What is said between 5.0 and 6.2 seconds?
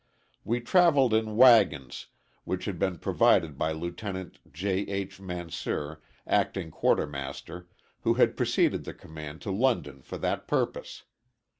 Mansir,